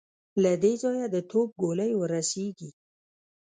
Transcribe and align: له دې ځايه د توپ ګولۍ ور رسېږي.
له 0.43 0.51
دې 0.63 0.73
ځايه 0.83 1.05
د 1.13 1.15
توپ 1.31 1.49
ګولۍ 1.61 1.91
ور 1.95 2.09
رسېږي. 2.17 2.69